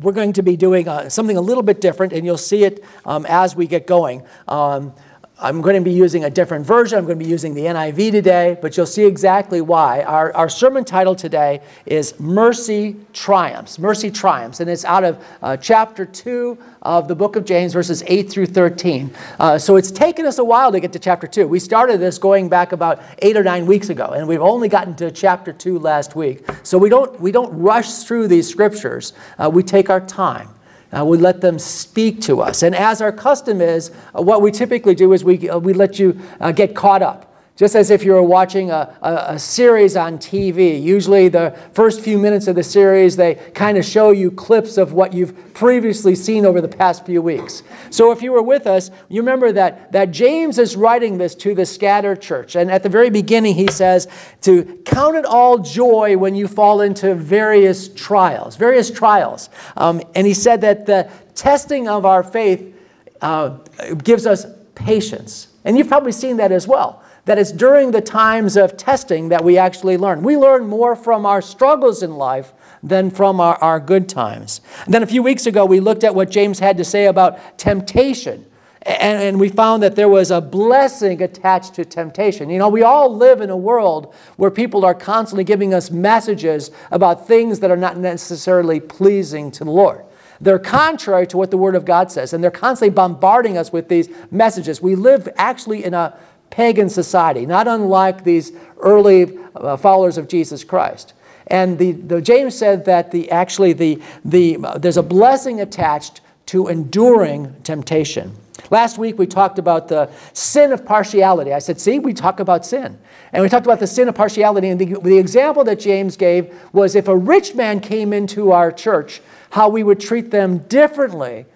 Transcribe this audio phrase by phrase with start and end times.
[0.00, 2.82] we're going to be doing uh, something a little bit different, and you'll see it
[3.04, 4.24] um, as we get going.
[4.48, 4.94] Um,
[5.42, 6.98] I'm going to be using a different version.
[6.98, 10.02] I'm going to be using the NIV today, but you'll see exactly why.
[10.02, 13.78] Our, our sermon title today is Mercy Triumphs.
[13.78, 14.60] Mercy Triumphs.
[14.60, 18.46] And it's out of uh, chapter 2 of the book of James, verses 8 through
[18.46, 19.10] 13.
[19.38, 21.48] Uh, so it's taken us a while to get to chapter 2.
[21.48, 24.94] We started this going back about eight or nine weeks ago, and we've only gotten
[24.96, 26.44] to chapter 2 last week.
[26.64, 30.50] So we don't, we don't rush through these scriptures, uh, we take our time.
[30.96, 32.62] Uh, we let them speak to us.
[32.62, 35.98] And as our custom is, uh, what we typically do is we, uh, we let
[35.98, 37.29] you uh, get caught up
[37.60, 40.82] just as if you were watching a, a, a, series on TV.
[40.82, 44.94] Usually, the first few minutes of the series, they kind of show you clips of
[44.94, 47.62] what you've previously seen over the past few weeks.
[47.90, 51.54] So, if you were with us, you remember that, that James is writing this to
[51.54, 52.56] the scattered church.
[52.56, 54.08] And at the very beginning, he says
[54.40, 59.50] to count it all joy when you fall into various trials, various trials.
[59.76, 62.74] Um, and he said that the testing of our faith
[63.20, 63.58] uh,
[64.02, 65.48] gives us patience.
[65.66, 69.44] And you've probably seen that as well that it's during the times of testing that
[69.44, 70.20] we actually learn.
[70.20, 74.60] We learn more from our struggles in life than from our, our good times.
[74.84, 77.56] And then a few weeks ago, we looked at what James had to say about
[77.56, 78.44] temptation.
[78.82, 82.50] And, and, we found that there was a blessing attached to temptation.
[82.50, 86.72] You know, we all live in a world where people are constantly giving us messages
[86.90, 90.04] about things that are not necessarily pleasing to the Lord.
[90.40, 93.88] They're contrary to what the Word of God says, and they're constantly bombarding us with
[93.88, 94.80] these messages.
[94.80, 96.18] We live actually in a
[96.50, 101.14] pagan society, not unlike these early uh, followers of Jesus Christ.
[101.46, 106.20] And the, the, James said that the, actually the, the, uh, there's a blessing attached
[106.46, 108.34] to enduring temptation.
[108.70, 111.52] Last week we talked about the sin of partiality.
[111.52, 112.98] I said, see, we talk about sin.
[113.32, 114.68] And we talked about the sin of partiality.
[114.68, 118.70] And the, the example that James gave was if a rich man came into our
[118.70, 121.46] church, how we would treat them differently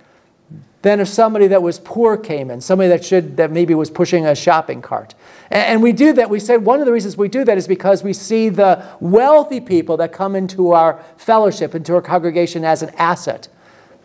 [0.84, 4.26] than if somebody that was poor came in, somebody that should that maybe was pushing
[4.26, 5.14] a shopping cart.
[5.50, 6.28] And, we do that.
[6.28, 9.62] We said one of the reasons we do that is because we see the wealthy
[9.62, 13.48] people that come into our fellowship, into our congregation as an asset.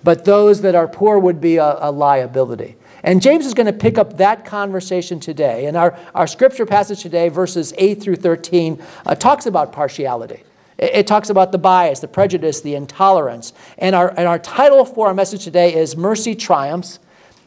[0.05, 2.77] But those that are poor would be a, a liability.
[3.03, 5.65] And James is going to pick up that conversation today.
[5.65, 10.43] And our, our scripture passage today, verses 8 through 13, uh, talks about partiality.
[10.79, 13.51] It, talks about the bias, the prejudice, the intolerance.
[13.77, 16.99] And our, and our title for our message today is Mercy Triumphs.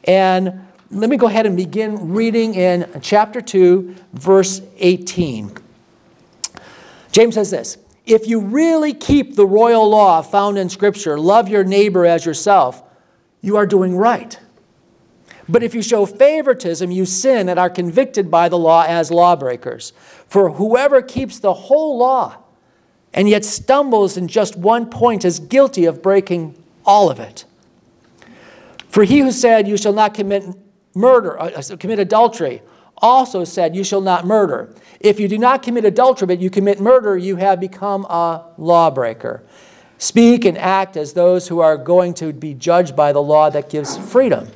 [0.04, 5.56] And let me go ahead and begin reading in chapter 2, verse 18.
[7.10, 11.64] James says this If you really keep the royal law found in Scripture, love your
[11.64, 12.82] neighbor as yourself,
[13.40, 14.38] you are doing right.
[15.48, 19.94] But if you show favoritism, you sin and are convicted by the law as lawbreakers.
[20.28, 22.41] For whoever keeps the whole law
[23.14, 27.44] and yet stumbles in just one point is guilty of breaking all of it.
[28.88, 30.44] For he who said, You shall not commit
[30.94, 32.62] murder, uh, uh, commit adultery,
[32.98, 34.74] also said, You shall not murder.
[35.00, 39.42] If you do not commit adultery, but you commit murder, you have become a lawbreaker.
[39.98, 43.70] Speak and act as those who are going to be judged by the law that
[43.70, 44.48] gives freedom.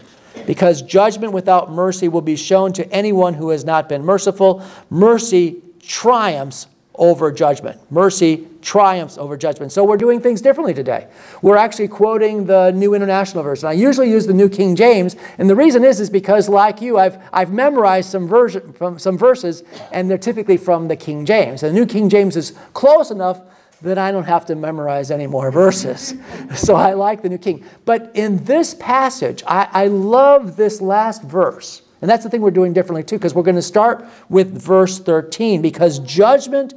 [0.46, 4.62] Because judgment without mercy will be shown to anyone who has not been merciful.
[4.90, 6.66] Mercy triumphs
[6.98, 7.80] over judgment.
[7.90, 9.72] Mercy triumphs over judgment.
[9.72, 11.08] So we're doing things differently today.
[11.42, 13.68] We're actually quoting the New International Version.
[13.68, 16.98] I usually use the New King James, and the reason is is because, like you,
[16.98, 19.62] I've, I've memorized some, version, from, some verses,
[19.92, 21.62] and they're typically from the King James.
[21.62, 23.40] And the New King James is close enough
[23.82, 26.14] that I don't have to memorize any more verses.
[26.54, 27.64] so I like the New King.
[27.84, 31.82] But in this passage, I, I love this last verse.
[32.00, 34.98] And that's the thing we're doing differently too, because we're going to start with verse
[34.98, 36.74] 13, because judgment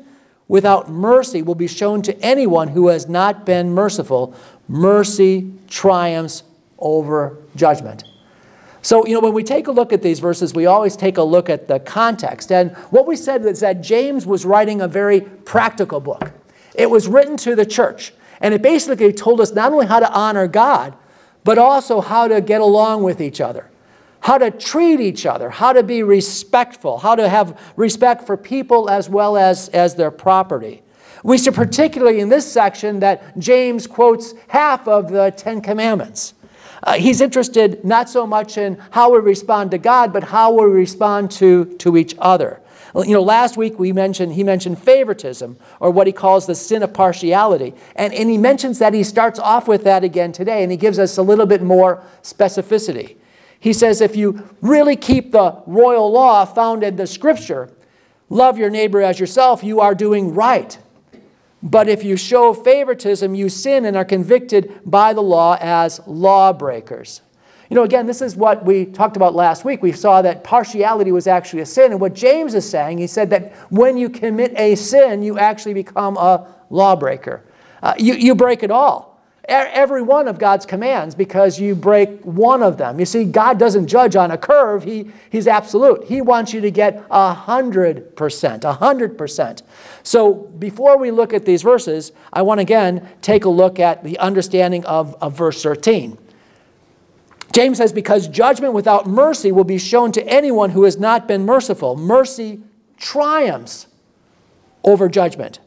[0.49, 4.35] without mercy will be shown to anyone who has not been merciful.
[4.67, 6.43] Mercy triumphs
[6.77, 8.03] over judgment.
[8.81, 11.23] So, you know, when we take a look at these verses, we always take a
[11.23, 12.51] look at the context.
[12.51, 16.31] And what we said is that James was writing a very practical book.
[16.75, 20.11] It was written to the church, and it basically told us not only how to
[20.11, 20.95] honor God,
[21.43, 23.69] but also how to get along with each other
[24.21, 28.89] how to treat each other, how to be respectful, how to have respect for people
[28.89, 30.81] as well as, as their property.
[31.23, 36.33] We see particularly in this section that James quotes half of the Ten Commandments.
[36.81, 40.63] Uh, he's interested not so much in how we respond to God, but how we
[40.65, 42.61] respond to, to each other.
[42.95, 46.81] You know, last week we mentioned, he mentioned favoritism, or what he calls the sin
[46.81, 47.75] of partiality.
[47.95, 50.97] And, and he mentions that he starts off with that again today, and he gives
[50.97, 53.17] us a little bit more specificity.
[53.59, 57.69] He says, if you really keep the royal law found in the scripture,
[58.29, 60.77] love your neighbor as yourself, you are doing right.
[61.61, 67.21] But if you show favoritism, you sin and are convicted by the law as lawbreakers.
[67.69, 69.83] You know, again, this is what we talked about last week.
[69.83, 71.91] We saw that partiality was actually a sin.
[71.91, 75.73] And what James is saying, he said that when you commit a sin, you actually
[75.73, 77.43] become a lawbreaker.
[77.83, 79.08] Uh, you, you break it all
[79.49, 82.99] every one of God's commands because you break one of them.
[82.99, 86.05] You see, God doesn't judge on a curve, he, He's absolute.
[86.05, 89.61] He wants you to get a 100%, 100%.
[90.03, 94.17] So before we look at these verses, I want again take a look at the
[94.19, 96.17] understanding of, of verse 13.
[97.51, 101.45] James says, Because judgment without mercy will be shown to anyone who has not been
[101.45, 101.95] merciful.
[101.95, 102.61] Mercy
[102.97, 103.87] triumphs
[104.83, 105.59] over judgment.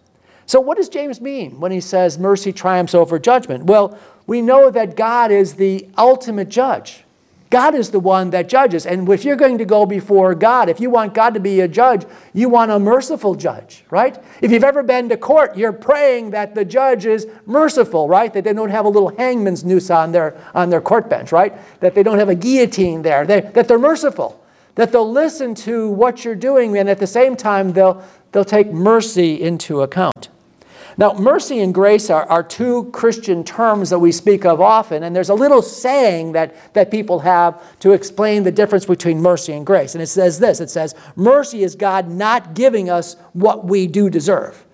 [0.53, 3.65] So, what does James mean when he says mercy triumphs over judgment?
[3.65, 7.05] Well, we know that God is the ultimate judge.
[7.49, 8.85] God is the one that judges.
[8.85, 11.69] And if you're going to go before God, if you want God to be a
[11.69, 12.05] judge,
[12.35, 14.23] you want a merciful judge, right?
[14.43, 18.31] If you've ever been to court, you're praying that the judge is merciful, right?
[18.35, 21.55] That they don't have a little hangman's noose on their, on their court bench, right?
[21.81, 24.45] That they don't have a guillotine there, they, that they're merciful,
[24.75, 28.71] that they'll listen to what you're doing, and at the same time, they'll, they'll take
[28.71, 30.29] mercy into account.
[30.99, 35.17] Now, mercy and grace are, are two Christian terms that we speak of often, and
[35.17, 39.65] there's a little saying that, that people have to explain the difference between mercy and
[39.65, 39.95] grace.
[39.95, 44.11] And it says this it says, Mercy is God not giving us what we do
[44.11, 44.65] deserve.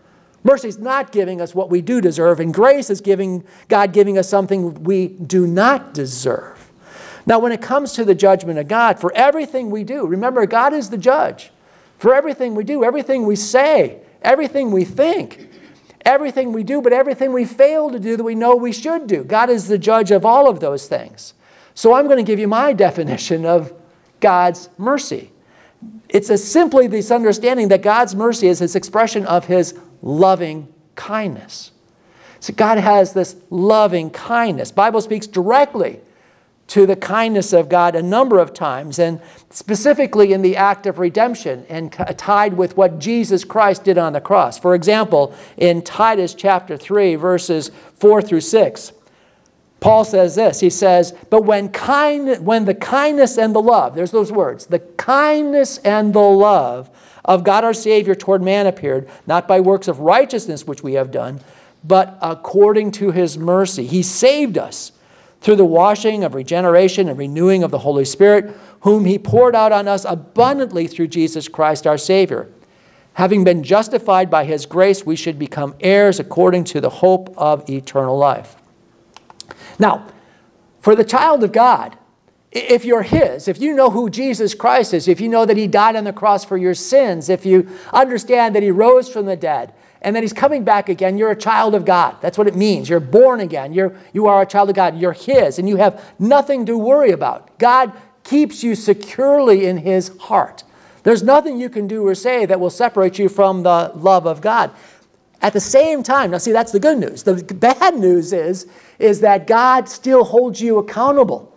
[0.42, 4.18] Mercy is not giving us what we do deserve, and grace is giving God giving
[4.18, 6.72] us something we do not deserve.
[7.26, 10.72] Now, when it comes to the judgment of God, for everything we do, remember, God
[10.72, 11.50] is the judge.
[11.98, 15.47] For everything we do, everything we say, everything we think,
[16.08, 19.22] everything we do, but everything we fail to do that we know we should do.
[19.22, 21.34] God is the judge of all of those things.
[21.74, 23.72] So I'm going to give you my definition of
[24.18, 25.30] God's mercy.
[26.08, 31.72] It's simply this understanding that God's mercy is his expression of his loving kindness.
[32.40, 34.72] So God has this loving kindness.
[34.72, 36.00] Bible speaks directly
[36.68, 39.20] to the kindness of God a number of times, and
[39.50, 44.20] specifically in the act of redemption and tied with what Jesus Christ did on the
[44.20, 44.58] cross.
[44.58, 48.92] For example, in Titus chapter 3, verses 4 through 6,
[49.80, 50.60] Paul says this.
[50.60, 54.80] He says, But when, kind, when the kindness and the love, there's those words, the
[54.80, 56.90] kindness and the love
[57.24, 61.10] of God our Savior toward man appeared, not by works of righteousness which we have
[61.10, 61.40] done,
[61.84, 63.86] but according to his mercy.
[63.86, 64.92] He saved us
[65.40, 69.72] through the washing of regeneration and renewing of the Holy Spirit, whom He poured out
[69.72, 72.48] on us abundantly through Jesus Christ our Savior.
[73.14, 77.68] Having been justified by His grace, we should become heirs according to the hope of
[77.68, 78.56] eternal life.
[79.78, 80.06] Now,
[80.80, 81.97] for the child of God,
[82.50, 85.66] if you're His, if you know who Jesus Christ is, if you know that He
[85.66, 89.36] died on the cross for your sins, if you understand that He rose from the
[89.36, 89.72] dead,
[90.02, 91.18] and that he's coming back again.
[91.18, 92.16] You're a child of God.
[92.20, 92.88] That's what it means.
[92.88, 93.72] You're born again.
[93.72, 94.98] You're, you are a child of God.
[94.98, 97.58] You're his, and you have nothing to worry about.
[97.58, 97.92] God
[98.22, 100.64] keeps you securely in his heart.
[101.02, 104.40] There's nothing you can do or say that will separate you from the love of
[104.40, 104.70] God.
[105.40, 107.22] At the same time, now see, that's the good news.
[107.22, 108.66] The bad news is,
[108.98, 111.54] is that God still holds you accountable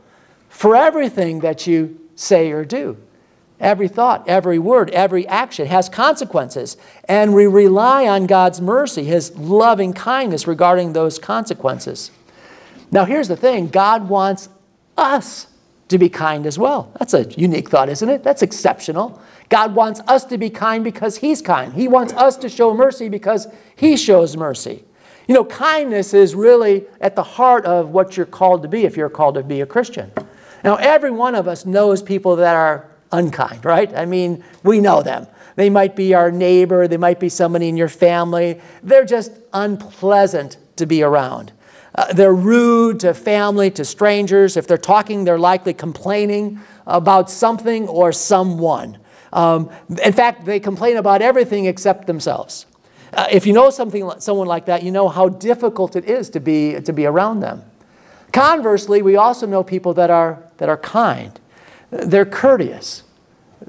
[0.51, 2.97] for everything that you say or do.
[3.59, 6.77] Every thought, every word, every action has consequences.
[7.07, 12.11] And we rely on God's mercy, His loving kindness regarding those consequences.
[12.91, 14.49] Now, here's the thing God wants
[14.97, 15.47] us
[15.87, 16.91] to be kind as well.
[16.99, 18.23] That's a unique thought, isn't it?
[18.23, 19.21] That's exceptional.
[19.49, 21.73] God wants us to be kind because He's kind.
[21.73, 24.83] He wants us to show mercy because He shows mercy.
[25.27, 28.97] You know, kindness is really at the heart of what you're called to be if
[28.97, 30.11] you're called to be a Christian.
[30.63, 33.93] Now, every one of us knows people that are unkind, right?
[33.95, 35.27] I mean, we know them.
[35.55, 38.61] They might be our neighbor, they might be somebody in your family.
[38.83, 41.51] They're just unpleasant to be around.
[41.93, 44.55] Uh, they're rude to family, to strangers.
[44.55, 48.97] If they're talking, they're likely complaining about something or someone.
[49.33, 49.69] Um,
[50.01, 52.65] in fact, they complain about everything except themselves.
[53.13, 56.39] Uh, if you know something, someone like that, you know how difficult it is to
[56.39, 57.61] be, to be around them.
[58.31, 61.39] Conversely, we also know people that are, that are kind.
[61.89, 63.01] They're courteous.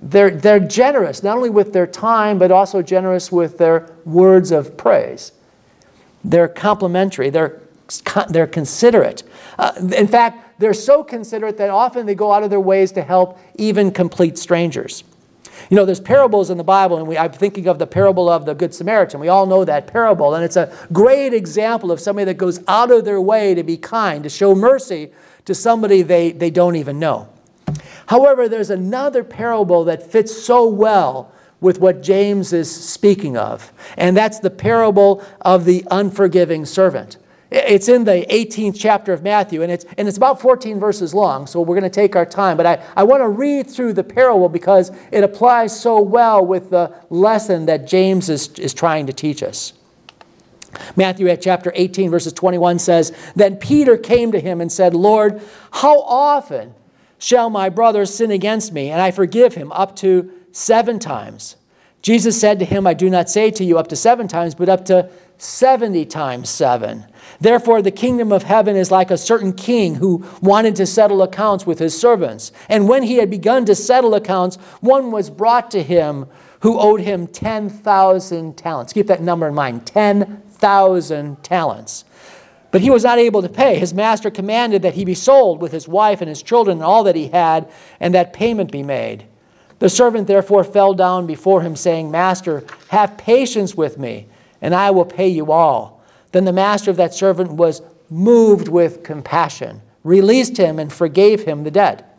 [0.03, 4.77] They're, they're generous, not only with their time, but also generous with their words of
[4.77, 5.33] praise.
[6.23, 7.63] They're complimentary, they're,
[8.29, 9.23] they're considerate.
[9.59, 13.03] Uh, in fact, they're so considerate that often they go out of their ways to
[13.03, 15.03] help even complete strangers.
[15.71, 18.45] You know, there's parables in the Bible, and we, I'm thinking of the parable of
[18.45, 19.19] the Good Samaritan.
[19.19, 22.91] We all know that parable, and it's a great example of somebody that goes out
[22.91, 25.11] of their way to be kind, to show mercy
[25.45, 27.29] to somebody they, they don't even know.
[28.07, 34.17] However, there's another parable that fits so well with what James is speaking of, and
[34.17, 37.17] that's the parable of the unforgiving servant.
[37.53, 41.47] It's in the 18th chapter of Matthew, and it's, and it's about 14 verses long,
[41.47, 42.57] so we're going to take our time.
[42.57, 46.71] But I, I want to read through the parable because it applies so well with
[46.71, 49.75] the lesson that James is, is trying to teach us.
[50.97, 55.41] Matthew at chapter 18, verses 21 says, Then Peter came to him and said, Lord,
[55.71, 56.75] how often
[57.19, 61.57] shall my brother sin against me, and I forgive him up to seven times?
[62.03, 64.69] Jesus said to him, I do not say to you up to seven times, but
[64.69, 65.09] up to
[65.39, 67.05] 70 times seven.
[67.41, 71.67] Therefore, the kingdom of heaven is like a certain king who wanted to settle accounts
[71.67, 72.53] with his servants.
[72.69, 76.27] And when he had begun to settle accounts, one was brought to him
[76.61, 78.93] who owed him 10,000 talents.
[78.93, 80.43] Keep that number in mind 10,000
[81.43, 82.05] talents.
[82.71, 83.79] But he was not able to pay.
[83.79, 87.05] His master commanded that he be sold with his wife and his children and all
[87.05, 89.27] that he had, and that payment be made.
[89.79, 94.29] The servant therefore fell down before him, saying, Master, have patience with me,
[94.61, 96.03] and I will pay you all.
[96.31, 101.65] Then the master of that servant was moved with compassion, released him, and forgave him
[101.65, 102.17] the debt.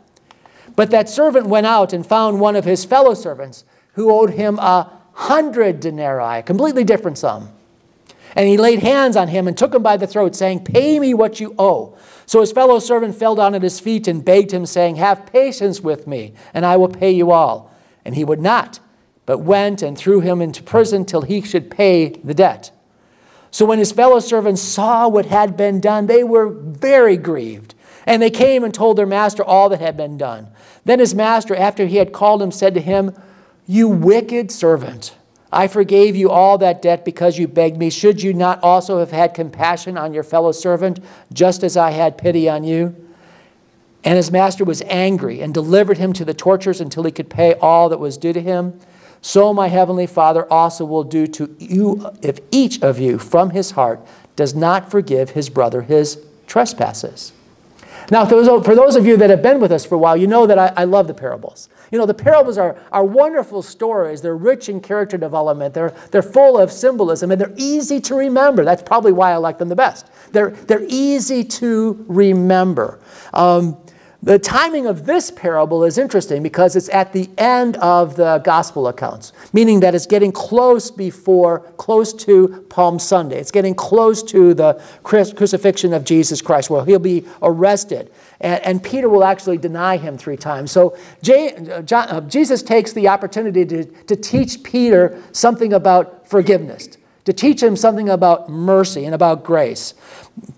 [0.76, 4.58] But that servant went out and found one of his fellow servants who owed him
[4.58, 7.48] a hundred denarii, a completely different sum.
[8.34, 11.14] And he laid hands on him and took him by the throat, saying, Pay me
[11.14, 11.96] what you owe.
[12.26, 15.80] So his fellow servant fell down at his feet and begged him, saying, Have patience
[15.80, 17.72] with me, and I will pay you all.
[18.04, 18.80] And he would not,
[19.26, 22.70] but went and threw him into prison till he should pay the debt.
[23.50, 27.74] So when his fellow servants saw what had been done, they were very grieved.
[28.04, 30.48] And they came and told their master all that had been done.
[30.84, 33.14] Then his master, after he had called him, said to him,
[33.66, 35.14] You wicked servant,
[35.54, 37.90] I forgave you all that debt because you begged me.
[37.90, 41.00] Should you not also have had compassion on your fellow servant,
[41.32, 42.94] just as I had pity on you?
[44.02, 47.54] And his master was angry and delivered him to the tortures until he could pay
[47.54, 48.78] all that was due to him
[49.24, 53.70] so my heavenly Father also will do to you if each of you from his
[53.70, 54.06] heart
[54.36, 57.32] does not forgive his brother his trespasses.
[58.10, 60.46] Now, for those, of you that have been with us for a while, you know
[60.46, 61.68] that I, I love the parables.
[61.90, 64.20] You know, the parables are, are wonderful stories.
[64.20, 65.74] They're rich in character development.
[65.74, 68.64] They're, they're full of symbolism, and they're easy to remember.
[68.64, 70.06] That's probably why I like them the best.
[70.32, 73.00] They're, they're easy to remember.
[73.32, 73.78] Um,
[74.24, 78.88] the timing of this parable is interesting because it's at the end of the gospel
[78.88, 83.38] accounts, meaning that it's getting close before, close to Palm Sunday.
[83.38, 88.10] It's getting close to the crucifixion of Jesus Christ, where he'll be arrested.
[88.40, 90.72] And, and Peter will actually deny him three times.
[90.72, 96.88] So John, uh, Jesus takes the opportunity to, to teach Peter something about forgiveness
[97.24, 99.94] to teach him something about mercy and about grace.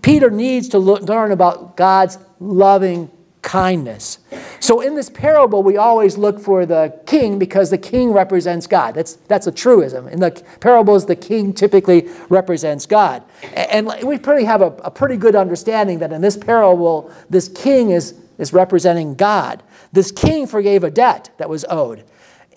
[0.01, 3.09] Peter needs to learn about God's loving
[3.47, 4.19] kindness.
[4.59, 8.93] So in this parable, we always look for the king because the king represents God.
[8.93, 10.09] That's, that's a truism.
[10.09, 13.23] In the parables, the king typically represents God.
[13.53, 17.91] And, we pretty have a, a pretty good understanding that in this parable, this king
[17.91, 19.63] is, is representing God.
[19.93, 22.03] This king forgave a debt that was owed.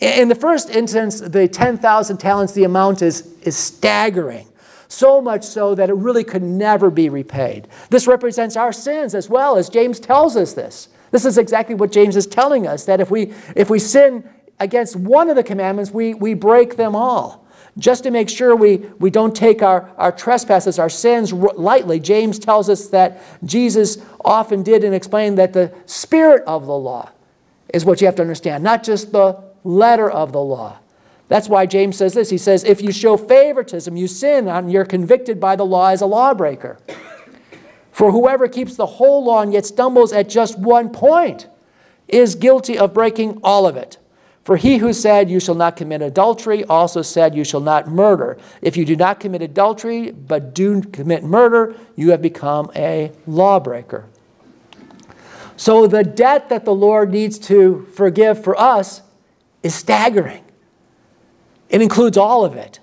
[0.00, 4.49] In the first instance, the 10,000 talents, the amount is, is staggering
[4.90, 7.68] so much so that it really could never be repaid.
[7.90, 10.88] This represents our sins as well, as James tells us this.
[11.10, 14.28] This is exactly what James is telling us that if we, if we sin
[14.58, 17.46] against one of the commandments, we, we break them all.
[17.78, 22.38] Just to make sure we, we don't take our, our trespasses, our sins lightly, James
[22.38, 27.10] tells us that Jesus often did and explained that the spirit of the law
[27.72, 30.78] is what you have to understand, not just the letter of the law.
[31.30, 32.28] That's why James says this.
[32.28, 36.00] He says, If you show favoritism, you sin, and you're convicted by the law as
[36.00, 36.76] a lawbreaker.
[37.92, 41.46] For whoever keeps the whole law and yet stumbles at just one point
[42.08, 43.96] is guilty of breaking all of it.
[44.42, 48.36] For he who said, You shall not commit adultery, also said, You shall not murder.
[48.60, 54.08] If you do not commit adultery, but do commit murder, you have become a lawbreaker.
[55.56, 59.02] So the debt that the Lord needs to forgive for us
[59.62, 60.42] is staggering.
[61.70, 62.80] It includes all of it.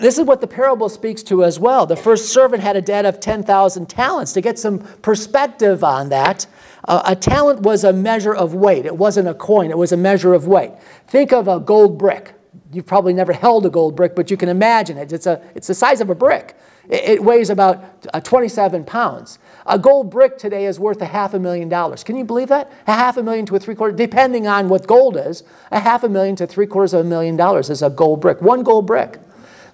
[0.00, 1.86] This is what the parable speaks to as well.
[1.86, 4.32] The first servant had a debt of 10,000 talents.
[4.32, 6.46] To get some perspective on that,
[6.86, 8.86] uh, a talent was a measure of weight.
[8.86, 10.72] It wasn't a coin, it was a measure of weight.
[11.06, 12.34] Think of a gold brick.
[12.72, 15.12] you've probably never held a gold brick, but you can imagine it.
[15.12, 16.56] It's, a, it's the size of a brick.
[16.88, 19.38] It, it weighs about uh, 27 pounds.
[19.66, 22.04] A gold brick today is worth a half a million dollars.
[22.04, 22.70] Can you believe that?
[22.86, 26.04] A half a million to a three quarter, depending on what gold is, a half
[26.04, 28.42] a million to three quarters of a million dollars is a gold brick.
[28.42, 29.18] One gold brick.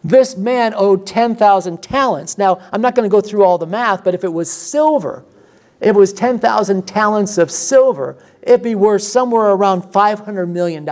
[0.03, 2.39] This man owed 10,000 talents.
[2.39, 5.25] Now, I'm not going to go through all the math, but if it was silver,
[5.81, 10.89] it was 10,000 talents of silver, it'd be worth somewhere around $500 million.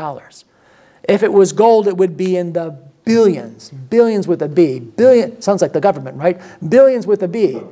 [1.09, 4.81] If it was gold, it would be in the billions, billions with a B.
[4.81, 6.41] Billion sounds like the government, right?
[6.69, 7.63] Billions with a B.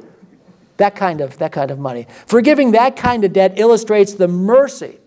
[0.76, 2.06] That kind of that kind of money.
[2.26, 4.98] Forgiving that kind of debt illustrates the mercy.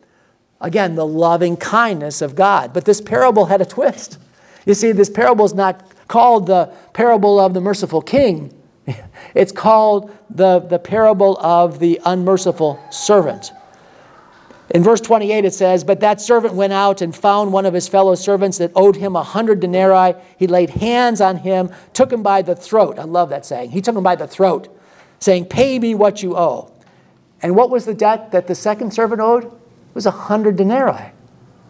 [0.61, 2.73] Again, the loving kindness of God.
[2.73, 4.17] But this parable had a twist.
[4.65, 8.53] You see, this parable is not called the parable of the merciful king.
[9.35, 13.51] It's called the, the parable of the unmerciful servant.
[14.71, 17.87] In verse 28, it says, But that servant went out and found one of his
[17.87, 20.15] fellow servants that owed him a hundred denarii.
[20.37, 22.99] He laid hands on him, took him by the throat.
[22.99, 23.71] I love that saying.
[23.71, 24.67] He took him by the throat,
[25.19, 26.71] saying, Pay me what you owe.
[27.41, 29.45] And what was the debt that the second servant owed?
[29.45, 29.51] It
[29.93, 31.11] was a hundred denarii.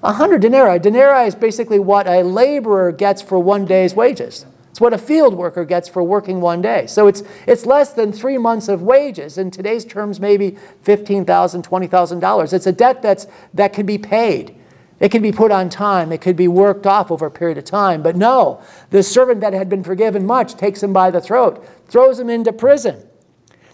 [0.02, 0.80] A hundred denarii.
[0.80, 4.46] Denarii is basically what a laborer gets for one day's wages.
[4.70, 6.88] It's what a field worker gets for working one day.
[6.88, 9.38] So it's, it's less than three months of wages.
[9.38, 10.52] In today's terms, maybe
[10.86, 12.54] $15,000, $20,000.
[12.54, 14.56] It's a debt that's, that can be paid.
[15.00, 16.12] It can be put on time.
[16.12, 18.02] It could be worked off over a period of time.
[18.02, 22.20] But no, the servant that had been forgiven much takes him by the throat, throws
[22.20, 23.09] him into prison.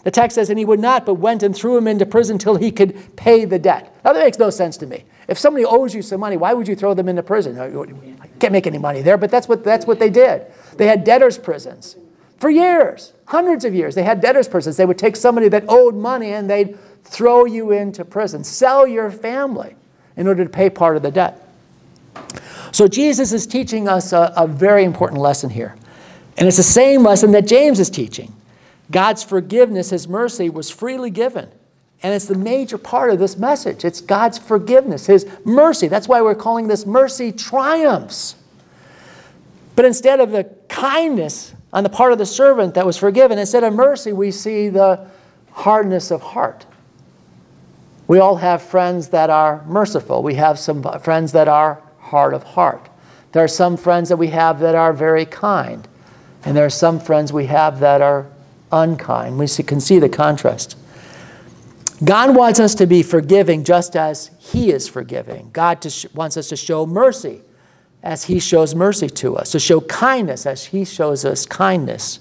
[0.05, 2.57] The text says, and he would not, but went and threw him into prison till
[2.57, 3.91] he could pay the debt.
[4.05, 5.03] Now, that makes no sense to me.
[5.27, 7.59] If somebody owes you some money, why would you throw them into prison?
[7.59, 10.45] I can't make any money there, but that's what, that's what they did.
[10.77, 11.97] They had debtors' prisons.
[12.37, 14.77] For years, hundreds of years, they had debtors' prisons.
[14.77, 19.09] They would take somebody that owed money and they'd throw you into prison, sell your
[19.09, 19.75] family
[20.17, 21.49] in order to pay part of the debt.
[22.71, 25.75] So Jesus is teaching us a, a very important lesson here.
[26.37, 28.31] And it's the same lesson that James is teaching.
[28.91, 31.49] God's forgiveness, his mercy, was freely given.
[32.03, 33.83] And it's the major part of this message.
[33.83, 35.87] It's God's forgiveness, His mercy.
[35.87, 38.35] That's why we're calling this mercy triumphs.
[39.75, 43.63] But instead of the kindness on the part of the servant that was forgiven, instead
[43.63, 45.07] of mercy, we see the
[45.51, 46.65] hardness of heart.
[48.07, 50.21] We all have friends that are merciful.
[50.21, 52.87] We have some friends that are hard of heart.
[53.31, 55.87] There are some friends that we have that are very kind.
[56.43, 58.27] And there are some friends we have that are
[58.75, 59.39] unkind.
[59.39, 60.77] We can see the contrast.
[62.03, 65.49] God wants us to be forgiving just as He is forgiving.
[65.53, 67.41] God wants us to show mercy
[68.03, 72.19] as He shows mercy to us, to show kindness as He shows us kindness.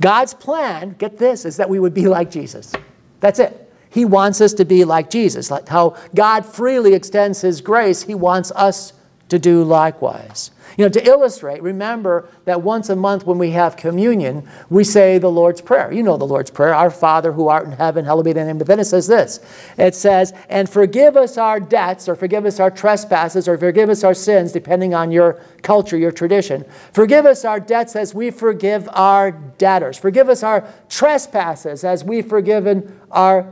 [0.00, 2.72] God's plan, get this, is that we would be like Jesus.
[3.20, 3.62] That's it.
[3.88, 5.50] He wants us to be like Jesus.
[5.50, 8.92] Like how God freely extends His grace, He wants us
[9.28, 10.50] to do likewise.
[10.76, 15.16] You know, to illustrate, remember that once a month when we have communion, we say
[15.16, 15.90] the Lord's Prayer.
[15.90, 18.58] You know the Lord's Prayer, Our Father who art in heaven, hallowed be thy name.
[18.58, 19.40] But then it says this
[19.78, 24.04] it says, and forgive us our debts, or forgive us our trespasses, or forgive us
[24.04, 26.64] our sins, depending on your culture, your tradition.
[26.92, 29.96] Forgive us our debts as we forgive our debtors.
[29.98, 33.46] Forgive us our trespasses as we've forgiven our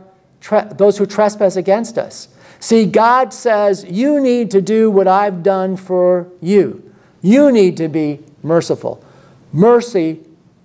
[0.74, 2.28] those who trespass against us.
[2.64, 6.94] See, God says, You need to do what I've done for you.
[7.20, 9.04] You need to be merciful.
[9.52, 10.20] Mercy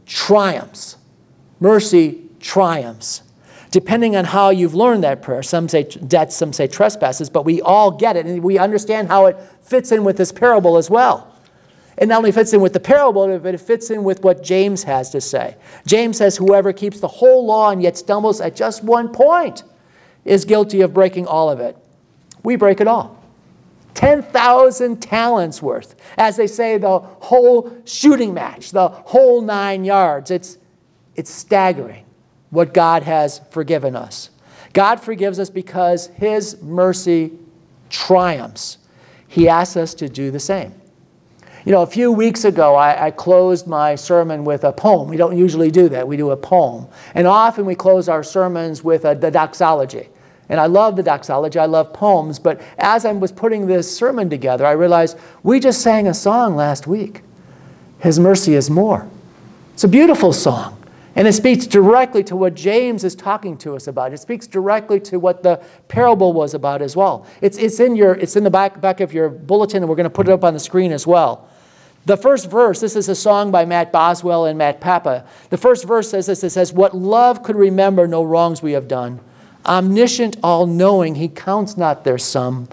[0.06, 0.96] triumphs.
[1.60, 3.24] Mercy triumphs.
[3.72, 7.62] Depending on how you've learned that prayer, some say debts, some say trespasses, but we
[7.62, 11.36] all get it and we understand how it fits in with this parable as well.
[11.98, 14.84] It not only fits in with the parable, but it fits in with what James
[14.84, 15.58] has to say.
[15.86, 19.64] James says, Whoever keeps the whole law and yet stumbles at just one point
[20.24, 21.76] is guilty of breaking all of it.
[22.44, 23.20] We break it all.
[23.96, 25.96] 10,000 talents worth.
[26.18, 30.32] As they say, the whole shooting match, the whole nine yards.
[30.32, 30.58] It's,
[31.16, 32.06] it's staggering
[32.50, 34.30] what God has forgiven us.
[34.74, 37.34] God forgives us because His mercy
[37.90, 38.78] triumphs.
[39.28, 40.74] He asks us to do the same.
[41.66, 45.10] You know, a few weeks ago, I, I, closed my sermon with a poem.
[45.10, 46.88] We don't usually do that, we do a poem.
[47.16, 50.08] And often we close our sermons with a, the doxology.
[50.50, 54.30] And I love the doxology, I love poems, but as I was putting this sermon
[54.32, 57.22] together, I realized we just sang a song last week
[58.00, 59.08] His mercy is more.
[59.76, 60.76] It's a beautiful song.
[61.16, 64.14] And it speaks directly to what James is talking to us about.
[64.14, 67.26] It speaks directly to what the parable was about as well.
[67.42, 70.06] It's, it's, in, your, it's in the back, back of your bulletin, and we're going
[70.06, 71.50] to put it up on the screen as well.
[72.06, 75.26] The first verse, this is a song by Matt Boswell and Matt Papa.
[75.50, 78.88] The first verse says this it says, What love could remember no wrongs we have
[78.88, 79.20] done
[79.70, 82.68] omniscient, all knowing, he counts not their sum.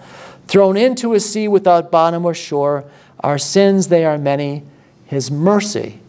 [0.48, 2.84] Thrown into a sea without bottom or shore,
[3.20, 4.62] Our sins, they are many.
[5.06, 6.00] His mercy,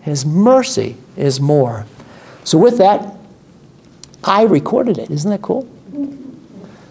[0.00, 1.86] His mercy is more.
[2.44, 3.16] So, with that,
[4.24, 5.10] I recorded it.
[5.10, 5.68] Isn't that cool?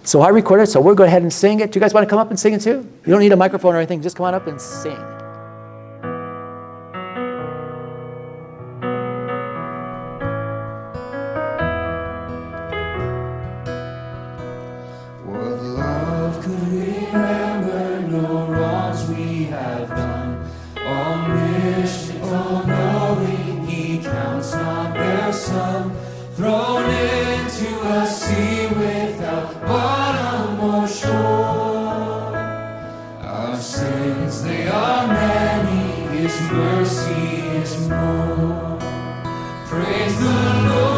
[0.06, 1.72] So I recorded it, so we'll go ahead and sing it.
[1.72, 2.88] Do you guys want to come up and sing it too?
[3.06, 5.14] You don't need a microphone or anything, just come on up and sing.
[33.65, 38.78] Sins, they are many, His mercy is more.
[39.67, 40.94] Praise the Lord.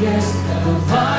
[0.00, 1.17] The weakest,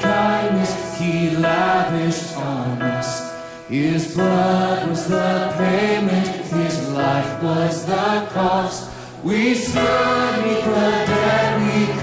[0.00, 3.34] kindness he lavished on us.
[3.68, 8.90] His blood was the payment, his life was the cost.
[9.22, 11.97] We stood beneath the debt we